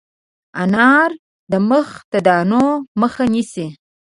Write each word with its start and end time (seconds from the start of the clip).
انار 0.61 1.11
د 1.51 1.53
مخ 1.69 1.87
د 2.11 2.13
دانو 2.27 2.65
مخه 3.01 3.23
نیسي. 3.33 3.67